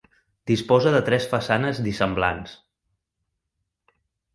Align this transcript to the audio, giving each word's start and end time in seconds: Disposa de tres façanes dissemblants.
Disposa 0.51 0.93
de 0.95 1.01
tres 1.11 1.29
façanes 1.35 1.85
dissemblants. 1.91 2.59